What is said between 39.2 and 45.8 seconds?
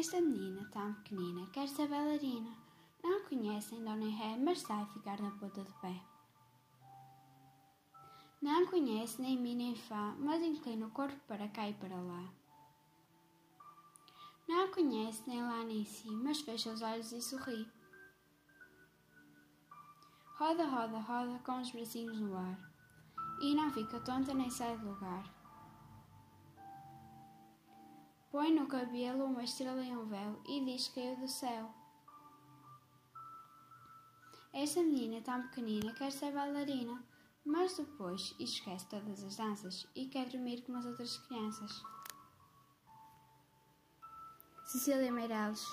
as danças e quer dormir como as outras crianças. Cecília Meirelles